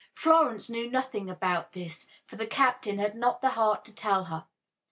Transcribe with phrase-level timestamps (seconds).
[0.15, 4.47] Florence knew nothing about this, for the captain had not the heart to tell her.